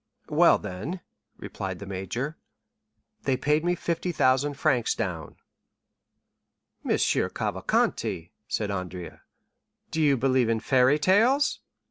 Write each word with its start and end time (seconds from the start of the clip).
"Well, 0.29 0.57
then," 0.57 1.01
replied 1.37 1.77
the 1.77 1.85
major, 1.85 2.35
"they 3.21 3.37
paid 3.37 3.63
me 3.63 3.75
50,000 3.75 4.55
francs 4.55 4.95
down." 4.95 5.35
"Monsieur 6.83 7.29
Cavalcanti," 7.29 8.31
said 8.47 8.71
Andrea, 8.71 9.21
"do 9.91 10.01
you 10.01 10.17
believe 10.17 10.49
in 10.49 10.59
fairy 10.59 10.97
tales?" 10.97 11.59